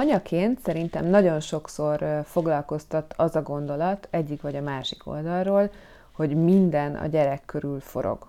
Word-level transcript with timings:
Anyaként 0.00 0.60
szerintem 0.64 1.06
nagyon 1.06 1.40
sokszor 1.40 2.22
foglalkoztat 2.24 3.14
az 3.16 3.36
a 3.36 3.42
gondolat 3.42 4.08
egyik 4.10 4.42
vagy 4.42 4.56
a 4.56 4.60
másik 4.60 5.06
oldalról, 5.06 5.70
hogy 6.12 6.44
minden 6.44 6.94
a 6.94 7.06
gyerek 7.06 7.42
körül 7.46 7.80
forog. 7.80 8.26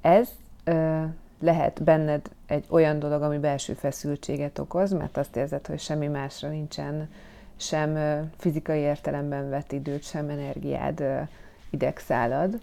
Ez 0.00 0.28
ö, 0.64 1.02
lehet 1.40 1.82
benned 1.82 2.30
egy 2.46 2.64
olyan 2.68 2.98
dolog, 2.98 3.22
ami 3.22 3.38
belső 3.38 3.72
feszültséget 3.72 4.58
okoz, 4.58 4.92
mert 4.92 5.16
azt 5.16 5.36
érzed, 5.36 5.66
hogy 5.66 5.80
semmi 5.80 6.06
másra 6.06 6.48
nincsen 6.48 7.08
sem 7.56 7.98
fizikai 8.36 8.78
értelemben 8.78 9.50
vett 9.50 9.72
időt, 9.72 10.04
sem 10.04 10.28
energiád, 10.28 11.02
idegszálad, 11.70 12.60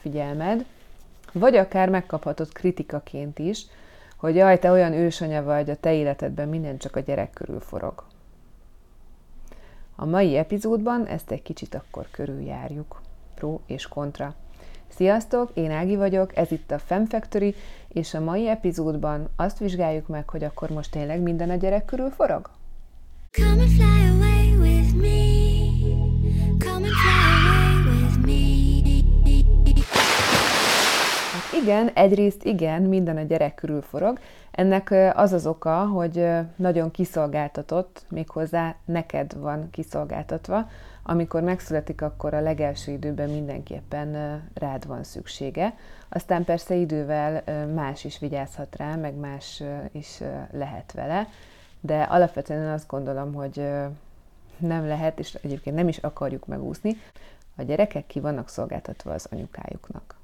figyelmed, 0.00 0.64
vagy 1.32 1.56
akár 1.56 1.88
megkaphatod 1.88 2.52
kritikaként 2.52 3.38
is, 3.38 3.66
hogy 4.20 4.34
jaj, 4.34 4.58
te 4.58 4.70
olyan 4.70 4.92
ősanya 4.92 5.42
vagy, 5.42 5.70
a 5.70 5.76
te 5.76 5.92
életedben 5.92 6.48
minden 6.48 6.78
csak 6.78 6.96
a 6.96 7.00
gyerek 7.00 7.30
körül 7.30 7.60
forog. 7.60 8.04
A 9.96 10.04
mai 10.04 10.36
epizódban 10.36 11.06
ezt 11.06 11.30
egy 11.30 11.42
kicsit 11.42 11.74
akkor 11.74 12.06
körüljárjuk. 12.10 13.00
Pro 13.34 13.60
és 13.66 13.86
kontra. 13.86 14.34
Sziasztok, 14.88 15.50
én 15.54 15.70
Ági 15.70 15.96
vagyok, 15.96 16.36
ez 16.36 16.52
itt 16.52 16.70
a 16.70 16.78
Fem 16.78 17.06
Factory, 17.06 17.54
és 17.88 18.14
a 18.14 18.20
mai 18.20 18.48
epizódban 18.48 19.28
azt 19.36 19.58
vizsgáljuk 19.58 20.08
meg, 20.08 20.28
hogy 20.28 20.44
akkor 20.44 20.70
most 20.70 20.90
tényleg 20.90 21.20
minden 21.20 21.50
a 21.50 21.56
gyerek 21.56 21.84
körül 21.84 22.10
forog? 22.10 22.50
Come 23.30 23.62
and 23.62 23.68
fly 23.68 23.99
igen, 31.62 31.88
egyrészt 31.94 32.44
igen, 32.44 32.82
minden 32.82 33.16
a 33.16 33.22
gyerek 33.22 33.54
körül 33.54 33.82
forog. 33.82 34.18
Ennek 34.50 34.94
az 35.14 35.32
az 35.32 35.46
oka, 35.46 35.86
hogy 35.86 36.26
nagyon 36.56 36.90
kiszolgáltatott, 36.90 38.04
méghozzá 38.08 38.74
neked 38.84 39.38
van 39.38 39.70
kiszolgáltatva, 39.70 40.68
amikor 41.02 41.42
megszületik, 41.42 42.02
akkor 42.02 42.34
a 42.34 42.40
legelső 42.40 42.92
időben 42.92 43.30
mindenképpen 43.30 44.40
rád 44.54 44.86
van 44.86 45.04
szüksége. 45.04 45.74
Aztán 46.08 46.44
persze 46.44 46.74
idővel 46.74 47.42
más 47.74 48.04
is 48.04 48.18
vigyázhat 48.18 48.76
rá, 48.76 48.94
meg 48.94 49.14
más 49.14 49.62
is 49.92 50.20
lehet 50.52 50.92
vele, 50.92 51.28
de 51.80 52.02
alapvetően 52.02 52.72
azt 52.72 52.88
gondolom, 52.88 53.34
hogy 53.34 53.68
nem 54.56 54.86
lehet, 54.86 55.18
és 55.18 55.34
egyébként 55.34 55.76
nem 55.76 55.88
is 55.88 55.98
akarjuk 55.98 56.46
megúszni, 56.46 56.96
a 57.56 57.62
gyerekek 57.62 58.06
ki 58.06 58.20
vannak 58.20 58.48
szolgáltatva 58.48 59.12
az 59.12 59.26
anyukájuknak. 59.30 60.19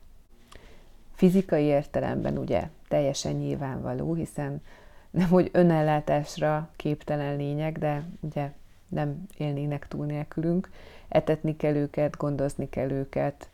Fizikai 1.17 1.65
értelemben 1.65 2.39
ugye 2.39 2.69
teljesen 2.89 3.33
nyilvánvaló, 3.33 4.15
hiszen 4.15 4.63
nem 5.11 5.29
hogy 5.29 5.51
önellátásra 5.53 6.69
képtelen 6.77 7.37
lények, 7.37 7.79
de 7.79 8.05
ugye 8.21 8.51
nem 8.89 9.27
élnének 9.37 9.89
túl 9.89 10.07
nélkülünk, 10.07 10.71
etetni 11.09 11.57
kell 11.57 11.75
őket, 11.75 12.17
gondozni 12.17 12.69
kell 12.69 12.91
őket, 12.91 13.49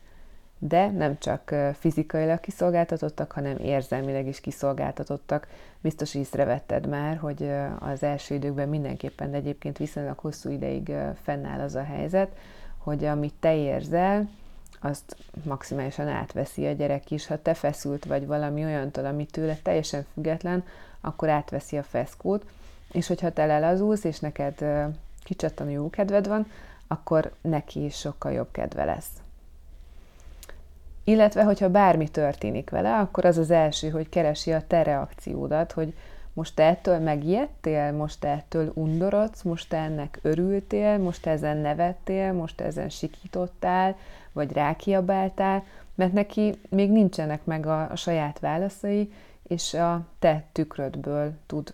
de 0.59 0.91
nem 0.91 1.17
csak 1.19 1.55
fizikailag 1.73 2.39
kiszolgáltatottak, 2.39 3.31
hanem 3.31 3.57
érzelmileg 3.57 4.27
is 4.27 4.39
kiszolgáltatottak. 4.41 5.47
Biztos 5.81 6.15
észrevetted 6.15 6.87
már, 6.87 7.17
hogy 7.17 7.49
az 7.79 8.03
első 8.03 8.35
időkben 8.35 8.69
mindenképpen, 8.69 9.31
de 9.31 9.37
egyébként 9.37 9.77
viszonylag 9.77 10.19
hosszú 10.19 10.49
ideig 10.49 10.91
fennáll 11.21 11.59
az 11.59 11.75
a 11.75 11.83
helyzet, 11.83 12.37
hogy 12.77 13.05
amit 13.05 13.33
te 13.39 13.55
érzel, 13.55 14.29
azt 14.83 15.15
maximálisan 15.43 16.07
átveszi 16.07 16.67
a 16.67 16.71
gyerek 16.71 17.11
is. 17.11 17.27
Ha 17.27 17.41
te 17.41 17.53
feszült 17.53 18.05
vagy 18.05 18.25
valami 18.25 18.63
olyantól, 18.63 19.05
ami 19.05 19.25
tőle 19.25 19.57
teljesen 19.63 20.05
független, 20.13 20.63
akkor 21.01 21.29
átveszi 21.29 21.77
a 21.77 21.83
feszkót, 21.83 22.45
és 22.91 23.07
hogyha 23.07 23.31
te 23.31 23.45
lelazulsz, 23.45 24.03
és 24.03 24.19
neked 24.19 24.65
kicsattanó 25.23 25.69
jó 25.69 25.89
kedved 25.89 26.27
van, 26.27 26.47
akkor 26.87 27.31
neki 27.41 27.83
is 27.83 27.95
sokkal 27.95 28.31
jobb 28.31 28.51
kedve 28.51 28.85
lesz. 28.85 29.09
Illetve, 31.03 31.43
hogyha 31.43 31.69
bármi 31.69 32.09
történik 32.09 32.69
vele, 32.69 32.97
akkor 32.97 33.25
az 33.25 33.37
az 33.37 33.51
első, 33.51 33.89
hogy 33.89 34.09
keresi 34.09 34.53
a 34.53 34.67
te 34.67 34.83
reakciódat, 34.83 35.71
hogy 35.71 35.93
most 36.33 36.55
te 36.55 36.63
ettől 36.63 36.99
megijedtél, 36.99 37.91
most 37.91 38.19
te 38.19 38.27
ettől 38.27 38.71
undorodsz, 38.73 39.41
most 39.41 39.69
te 39.69 39.77
ennek 39.77 40.19
örültél, 40.21 40.97
most 40.97 41.25
ezen 41.25 41.57
nevettél, 41.57 42.33
most 42.33 42.61
ezen 42.61 42.89
sikítottál, 42.89 43.95
vagy 44.31 44.51
rákiabáltál, 44.51 45.63
mert 45.95 46.13
neki 46.13 46.55
még 46.69 46.91
nincsenek 46.91 47.45
meg 47.45 47.65
a, 47.65 47.91
a 47.91 47.95
saját 47.95 48.39
válaszai, 48.39 49.13
és 49.47 49.73
a 49.73 50.01
te 50.19 50.43
tükrödből 50.51 51.33
tud 51.45 51.73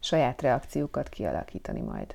saját 0.00 0.42
reakciókat 0.42 1.08
kialakítani 1.08 1.80
majd. 1.80 2.14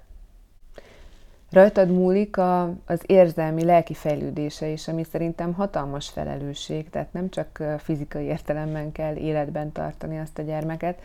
Rajtad 1.51 1.89
múlik 1.89 2.37
a, 2.37 2.73
az 2.85 3.01
érzelmi, 3.05 3.63
lelki 3.63 3.93
fejlődése 3.93 4.67
is, 4.67 4.87
ami 4.87 5.03
szerintem 5.03 5.53
hatalmas 5.53 6.09
felelősség, 6.09 6.89
tehát 6.89 7.13
nem 7.13 7.29
csak 7.29 7.63
fizikai 7.77 8.25
értelemben 8.25 8.91
kell 8.91 9.15
életben 9.15 9.71
tartani 9.71 10.19
azt 10.19 10.37
a 10.37 10.41
gyermeket, 10.41 11.01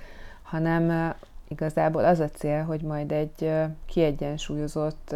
hanem 0.46 1.14
igazából 1.48 2.04
az 2.04 2.20
a 2.20 2.28
cél, 2.28 2.64
hogy 2.64 2.82
majd 2.82 3.12
egy 3.12 3.52
kiegyensúlyozott, 3.86 5.14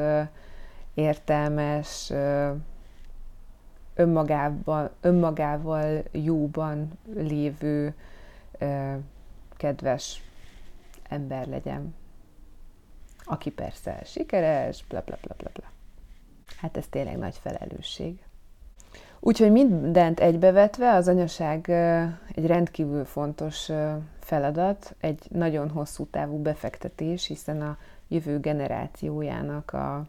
értelmes, 0.95 2.13
önmagával, 3.95 4.91
önmagával 5.01 6.03
jóban 6.11 6.91
lévő, 7.15 7.95
kedves 9.57 10.23
ember 11.09 11.47
legyen 11.47 11.95
aki 13.31 13.51
persze 13.51 14.03
sikeres, 14.05 14.85
bla 14.85 15.03
bla 15.03 15.19
bla 15.21 15.35
bla 15.39 15.51
bla. 15.53 15.71
Hát 16.57 16.77
ez 16.77 16.87
tényleg 16.87 17.19
nagy 17.19 17.37
felelősség. 17.37 18.25
Úgyhogy 19.21 19.51
mindent 19.51 20.21
egybevetve 20.21 20.95
az 20.95 21.09
anyaság 21.09 21.69
egy 22.35 22.47
rendkívül 22.47 23.05
fontos 23.05 23.71
feladat, 24.19 24.95
egy 25.01 25.27
nagyon 25.31 25.71
hosszú 25.71 26.07
távú 26.07 26.43
befektetés, 26.43 27.27
hiszen 27.27 27.63
a 27.63 27.79
jövő 28.09 28.39
generációjának 28.39 29.73
a 29.73 30.07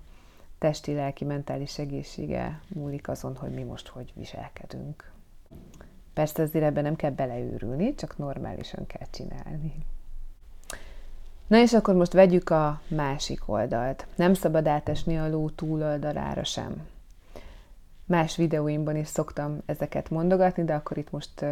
testi, 0.57 0.93
lelki, 0.93 1.25
mentális 1.25 1.79
egészsége 1.79 2.59
múlik 2.67 3.07
azon, 3.07 3.35
hogy 3.35 3.51
mi 3.51 3.63
most 3.63 3.87
hogy 3.87 4.13
viselkedünk. 4.15 5.11
Persze 6.13 6.43
azért 6.43 6.65
ebben 6.65 6.83
nem 6.83 6.95
kell 6.95 7.11
beleőrülni, 7.11 7.95
csak 7.95 8.17
normálisan 8.17 8.87
kell 8.87 9.07
csinálni. 9.11 9.73
Na 11.47 11.57
és 11.57 11.73
akkor 11.73 11.95
most 11.95 12.13
vegyük 12.13 12.49
a 12.49 12.81
másik 12.87 13.41
oldalt. 13.45 14.07
Nem 14.15 14.33
szabad 14.33 14.67
átesni 14.67 15.17
a 15.17 15.29
ló 15.29 15.49
túloldalára 15.49 16.43
sem. 16.43 16.87
Más 18.11 18.35
videóimban 18.35 18.95
is 18.95 19.07
szoktam 19.07 19.61
ezeket 19.65 20.09
mondogatni, 20.09 20.63
de 20.63 20.73
akkor 20.73 20.97
itt 20.97 21.11
most 21.11 21.45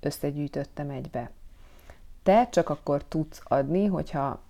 összegyűjtöttem 0.00 0.90
egybe. 0.90 1.30
Te 2.22 2.48
csak 2.48 2.68
akkor 2.68 3.04
tudsz 3.04 3.40
adni, 3.44 3.86
hogyha 3.86 4.40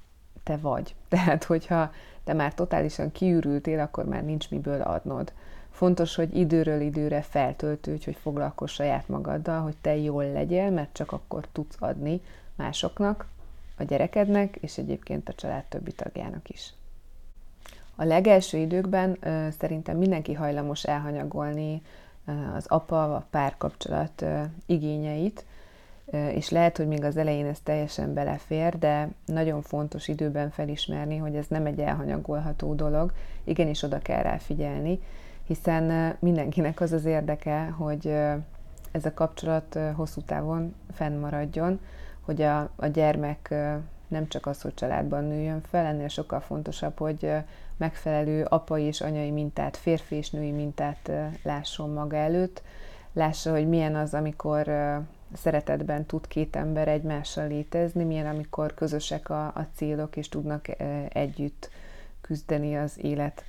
te 0.42 0.56
vagy. 0.56 0.94
Tehát, 1.08 1.44
hogyha 1.44 1.92
te 2.24 2.32
már 2.32 2.54
totálisan 2.54 3.12
kiürültél, 3.12 3.80
akkor 3.80 4.04
már 4.04 4.24
nincs 4.24 4.50
miből 4.50 4.80
adnod. 4.80 5.32
Fontos, 5.70 6.14
hogy 6.14 6.36
időről 6.36 6.80
időre 6.80 7.22
feltöltődj, 7.22 8.04
hogy 8.04 8.16
foglalkozz 8.16 8.72
saját 8.72 9.08
magaddal, 9.08 9.60
hogy 9.60 9.76
te 9.80 9.96
jól 9.96 10.32
legyél, 10.32 10.70
mert 10.70 10.92
csak 10.92 11.12
akkor 11.12 11.48
tudsz 11.52 11.76
adni 11.78 12.20
másoknak, 12.54 13.26
a 13.76 13.82
gyerekednek, 13.82 14.56
és 14.56 14.78
egyébként 14.78 15.28
a 15.28 15.34
család 15.34 15.64
többi 15.64 15.92
tagjának 15.92 16.48
is. 16.48 16.72
A 18.00 18.04
legelső 18.04 18.58
időkben 18.58 19.18
szerintem 19.58 19.96
mindenki 19.96 20.32
hajlamos 20.32 20.84
elhanyagolni 20.84 21.82
az 22.56 22.66
apa, 22.66 23.14
a 23.14 23.26
párkapcsolat 23.30 24.24
igényeit, 24.66 25.44
és 26.10 26.50
lehet, 26.50 26.76
hogy 26.76 26.86
még 26.86 27.04
az 27.04 27.16
elején 27.16 27.46
ez 27.46 27.60
teljesen 27.62 28.14
belefér, 28.14 28.78
de 28.78 29.08
nagyon 29.24 29.62
fontos 29.62 30.08
időben 30.08 30.50
felismerni, 30.50 31.16
hogy 31.16 31.34
ez 31.34 31.46
nem 31.48 31.66
egy 31.66 31.80
elhanyagolható 31.80 32.74
dolog, 32.74 33.12
igenis 33.44 33.82
oda 33.82 33.98
kell 33.98 34.22
rá 34.22 34.36
figyelni, 34.36 35.00
hiszen 35.46 36.16
mindenkinek 36.18 36.80
az 36.80 36.92
az 36.92 37.04
érdeke, 37.04 37.64
hogy 37.64 38.06
ez 38.90 39.04
a 39.04 39.14
kapcsolat 39.14 39.78
hosszú 39.94 40.20
távon 40.20 40.74
fennmaradjon, 40.92 41.80
hogy 42.20 42.42
a, 42.42 42.70
a 42.76 42.86
gyermek 42.86 43.54
nem 44.08 44.28
csak 44.28 44.46
az, 44.46 44.60
hogy 44.62 44.74
családban 44.74 45.24
nőjön 45.24 45.60
fel, 45.60 45.86
ennél 45.86 46.08
sokkal 46.08 46.40
fontosabb, 46.40 46.98
hogy 46.98 47.32
megfelelő 47.78 48.44
apai 48.44 48.82
és 48.82 49.00
anyai 49.00 49.30
mintát, 49.30 49.76
férfi 49.76 50.14
és 50.14 50.30
női 50.30 50.50
mintát 50.50 51.10
lásson 51.42 51.90
maga 51.90 52.16
előtt, 52.16 52.62
lássa, 53.12 53.50
hogy 53.50 53.68
milyen 53.68 53.96
az, 53.96 54.14
amikor 54.14 54.70
szeretetben 55.34 56.04
tud 56.06 56.28
két 56.28 56.56
ember 56.56 56.88
egymással 56.88 57.46
létezni, 57.46 58.04
milyen, 58.04 58.26
amikor 58.26 58.74
közösek 58.74 59.30
a, 59.30 59.46
a 59.46 59.66
célok, 59.74 60.16
és 60.16 60.28
tudnak 60.28 60.68
együtt 61.08 61.70
küzdeni 62.20 62.76
az 62.76 62.98
élet 63.02 63.44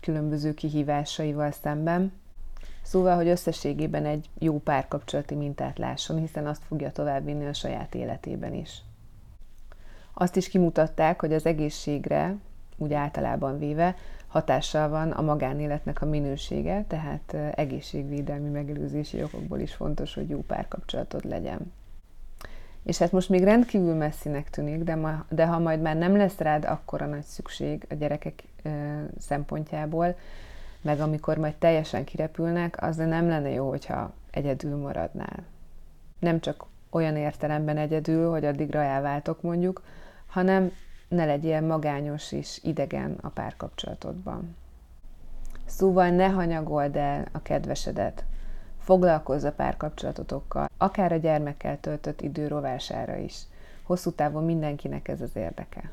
különböző 0.00 0.54
kihívásaival 0.54 1.50
szemben. 1.50 2.12
Szóval, 2.82 3.16
hogy 3.16 3.28
összességében 3.28 4.04
egy 4.04 4.28
jó 4.38 4.58
párkapcsolati 4.58 5.34
mintát 5.34 5.78
lásson, 5.78 6.18
hiszen 6.18 6.46
azt 6.46 6.62
fogja 6.64 6.92
továbbvinni 6.92 7.46
a 7.46 7.52
saját 7.52 7.94
életében 7.94 8.54
is. 8.54 8.82
Azt 10.12 10.36
is 10.36 10.48
kimutatták, 10.48 11.20
hogy 11.20 11.32
az 11.32 11.46
egészségre, 11.46 12.36
úgy 12.76 12.92
általában 12.92 13.58
véve, 13.58 13.96
hatással 14.26 14.88
van 14.88 15.10
a 15.10 15.22
magánéletnek 15.22 16.02
a 16.02 16.06
minősége, 16.06 16.84
tehát 16.88 17.36
egészségvédelmi 17.54 18.48
megelőzési 18.48 19.22
okokból 19.22 19.58
is 19.58 19.74
fontos, 19.74 20.14
hogy 20.14 20.28
jó 20.28 20.40
párkapcsolatod 20.40 21.24
legyen. 21.24 21.72
És 22.82 22.98
hát 22.98 23.12
most 23.12 23.28
még 23.28 23.42
rendkívül 23.42 23.94
messzinek 23.94 24.50
tűnik, 24.50 24.82
de, 24.82 24.94
ma, 24.94 25.24
de 25.28 25.46
ha 25.46 25.58
majd 25.58 25.80
már 25.80 25.96
nem 25.96 26.16
lesz 26.16 26.38
rád 26.38 26.64
akkora 26.64 27.06
nagy 27.06 27.22
szükség 27.22 27.86
a 27.90 27.94
gyerekek 27.94 28.42
ö, 28.62 28.68
szempontjából, 29.18 30.14
meg 30.80 31.00
amikor 31.00 31.36
majd 31.36 31.54
teljesen 31.54 32.04
kirepülnek, 32.04 32.82
az 32.82 32.96
nem 32.96 33.28
lenne 33.28 33.50
jó, 33.50 33.68
hogyha 33.68 34.12
egyedül 34.30 34.76
maradnál. 34.76 35.44
Nem 36.18 36.40
csak 36.40 36.64
olyan 36.90 37.16
értelemben 37.16 37.76
egyedül, 37.76 38.30
hogy 38.30 38.44
addigra 38.44 38.82
elváltok 38.82 39.42
mondjuk, 39.42 39.82
hanem 40.26 40.72
ne 41.08 41.24
legyél 41.24 41.60
magányos 41.60 42.32
és 42.32 42.60
idegen 42.62 43.18
a 43.20 43.28
párkapcsolatodban. 43.28 44.56
Szóval 45.64 46.10
ne 46.10 46.28
hanyagold 46.28 46.96
el 46.96 47.26
a 47.32 47.42
kedvesedet, 47.42 48.24
foglalkozz 48.78 49.44
a 49.44 49.52
párkapcsolatotokkal, 49.52 50.68
akár 50.76 51.12
a 51.12 51.16
gyermekkel 51.16 51.80
töltött 51.80 52.20
idő 52.20 52.48
rovására 52.48 53.16
is. 53.16 53.42
Hosszú 53.82 54.10
távon 54.10 54.44
mindenkinek 54.44 55.08
ez 55.08 55.20
az 55.20 55.36
érdeke. 55.36 55.90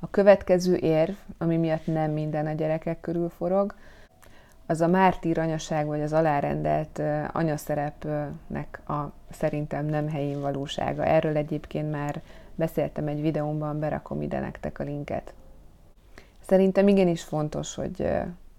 A 0.00 0.10
következő 0.10 0.76
érv, 0.76 1.14
ami 1.38 1.56
miatt 1.56 1.86
nem 1.86 2.10
minden 2.10 2.46
a 2.46 2.52
gyerekek 2.52 3.00
körül 3.00 3.28
forog, 3.28 3.74
az 4.66 4.80
a 4.80 4.86
mártír 4.86 5.38
anyaság, 5.38 5.86
vagy 5.86 6.02
az 6.02 6.12
alárendelt 6.12 7.02
anyaszerepnek 7.32 8.80
a 8.88 9.12
szerintem 9.30 9.86
nem 9.86 10.08
helyén 10.08 10.40
valósága. 10.40 11.04
Erről 11.04 11.36
egyébként 11.36 11.90
már 11.90 12.22
beszéltem 12.56 13.06
egy 13.06 13.20
videómban, 13.20 13.78
berakom 13.78 14.22
ide 14.22 14.40
nektek 14.40 14.78
a 14.78 14.84
linket. 14.84 15.34
Szerintem 16.40 16.88
igenis 16.88 17.22
fontos, 17.22 17.74
hogy 17.74 18.08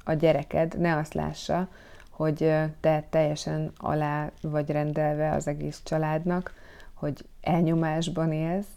a 0.03 0.13
gyereked 0.13 0.79
ne 0.79 0.97
azt 0.97 1.13
lássa, 1.13 1.67
hogy 2.09 2.53
te 2.79 3.03
teljesen 3.09 3.71
alá 3.77 4.31
vagy 4.41 4.69
rendelve 4.69 5.31
az 5.31 5.47
egész 5.47 5.81
családnak, 5.83 6.53
hogy 6.93 7.25
elnyomásban 7.41 8.31
élsz, 8.31 8.67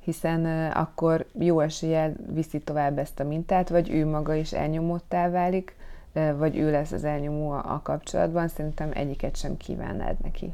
hiszen 0.00 0.70
akkor 0.70 1.26
jó 1.38 1.60
eséllyel 1.60 2.14
viszi 2.32 2.58
tovább 2.58 2.98
ezt 2.98 3.20
a 3.20 3.24
mintát, 3.24 3.68
vagy 3.68 3.90
ő 3.90 4.06
maga 4.06 4.34
is 4.34 4.52
elnyomottá 4.52 5.30
válik, 5.30 5.76
vagy 6.36 6.58
ő 6.58 6.70
lesz 6.70 6.92
az 6.92 7.04
elnyomó 7.04 7.50
a 7.50 7.80
kapcsolatban, 7.82 8.48
szerintem 8.48 8.90
egyiket 8.94 9.36
sem 9.36 9.56
kívánnád 9.56 10.20
neki. 10.22 10.52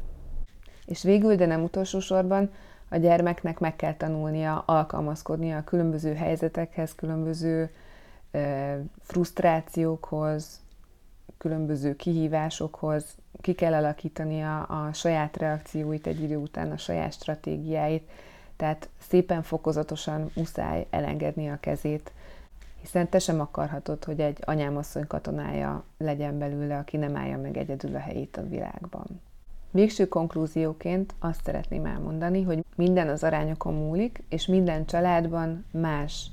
És 0.85 1.03
végül, 1.03 1.35
de 1.35 1.45
nem 1.45 1.63
utolsó 1.63 1.99
sorban, 1.99 2.51
a 2.89 2.97
gyermeknek 2.97 3.59
meg 3.59 3.75
kell 3.75 3.93
tanulnia 3.93 4.63
alkalmazkodnia 4.65 5.57
a 5.57 5.63
különböző 5.63 6.13
helyzetekhez, 6.13 6.95
különböző 6.95 7.69
frusztrációkhoz, 9.01 10.59
különböző 11.37 11.95
kihívásokhoz, 11.95 13.05
ki 13.41 13.53
kell 13.53 13.73
alakítania 13.73 14.63
a 14.63 14.93
saját 14.93 15.37
reakcióit 15.37 16.07
egy 16.07 16.21
idő 16.21 16.37
után, 16.37 16.71
a 16.71 16.77
saját 16.77 17.13
stratégiáit, 17.13 18.09
tehát 18.55 18.89
szépen 19.09 19.43
fokozatosan 19.43 20.31
muszáj 20.35 20.87
elengedni 20.89 21.49
a 21.49 21.59
kezét, 21.59 22.11
hiszen 22.81 23.09
te 23.09 23.19
sem 23.19 23.39
akarhatod, 23.39 24.03
hogy 24.03 24.19
egy 24.19 24.37
anyámasszony 24.45 25.07
katonája 25.07 25.83
legyen 25.97 26.37
belőle, 26.37 26.77
aki 26.77 26.97
nem 26.97 27.15
állja 27.15 27.37
meg 27.37 27.57
egyedül 27.57 27.95
a 27.95 27.99
helyét 27.99 28.37
a 28.37 28.47
világban. 28.47 29.21
Végső 29.77 30.07
konklúzióként 30.07 31.13
azt 31.19 31.43
szeretném 31.43 31.85
elmondani, 31.85 32.43
hogy 32.43 32.65
minden 32.75 33.09
az 33.09 33.23
arányokon 33.23 33.73
múlik, 33.73 34.23
és 34.29 34.45
minden 34.45 34.85
családban 34.85 35.65
más 35.71 36.31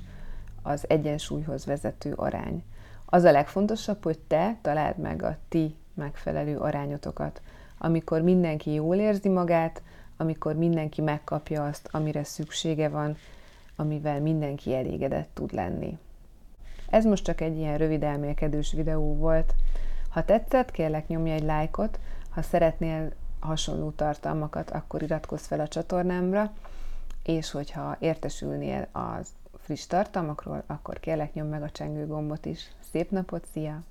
az 0.61 0.85
egyensúlyhoz 0.89 1.65
vezető 1.65 2.13
arány. 2.13 2.63
Az 3.05 3.23
a 3.23 3.31
legfontosabb, 3.31 4.03
hogy 4.03 4.19
te 4.27 4.57
találd 4.61 4.97
meg 4.97 5.23
a 5.23 5.37
ti 5.49 5.75
megfelelő 5.93 6.57
arányotokat, 6.57 7.41
amikor 7.77 8.21
mindenki 8.21 8.73
jól 8.73 8.95
érzi 8.95 9.29
magát, 9.29 9.81
amikor 10.17 10.55
mindenki 10.55 11.01
megkapja 11.01 11.65
azt, 11.65 11.89
amire 11.91 12.23
szüksége 12.23 12.89
van, 12.89 13.17
amivel 13.75 14.21
mindenki 14.21 14.75
elégedett 14.75 15.29
tud 15.33 15.53
lenni. 15.53 15.97
Ez 16.89 17.05
most 17.05 17.23
csak 17.23 17.41
egy 17.41 17.57
ilyen 17.57 17.77
rövid 17.77 18.03
elmélkedős 18.03 18.71
videó 18.71 19.15
volt. 19.15 19.53
Ha 20.09 20.25
tetszett, 20.25 20.71
kérlek 20.71 21.07
nyomj 21.07 21.31
egy 21.31 21.43
lájkot, 21.43 21.99
ha 22.29 22.41
szeretnél 22.41 23.11
hasonló 23.39 23.89
tartalmakat, 23.89 24.71
akkor 24.71 25.01
iratkozz 25.01 25.45
fel 25.45 25.59
a 25.59 25.67
csatornámra, 25.67 26.53
és 27.23 27.51
hogyha 27.51 27.95
értesülnél 27.99 28.87
az 28.91 29.27
friss 29.57 29.85
tartalmakról, 29.85 30.63
akkor 30.67 30.99
kérlek 30.99 31.33
nyomj 31.33 31.49
meg 31.49 31.63
a 31.63 31.69
csengő 31.71 32.07
gombot 32.07 32.45
is. 32.45 32.71
Szép 32.91 33.09
napot, 33.09 33.45
szia! 33.51 33.81